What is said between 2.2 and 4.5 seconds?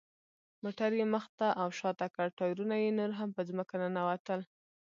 ټایرونه یې نور هم په ځمکه ننوتل.